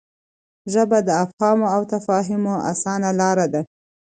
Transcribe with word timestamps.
ژبه 0.73 0.97
د 1.07 1.09
افهام 1.23 1.59
او 1.75 1.81
تفهیم 1.93 2.43
اسانه 2.71 3.09
لار 3.19 3.37
ده. 3.53 3.61